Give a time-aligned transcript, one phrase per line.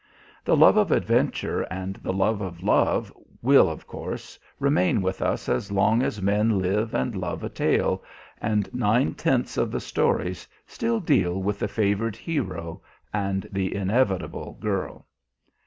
[0.43, 3.13] The love of adventure and the love of love
[3.43, 8.03] will, of course, remain with us as long as men live and love a tale,
[8.41, 12.81] and nine tenths of the stories still deal with the favored hero
[13.13, 15.05] and the inevitable girl.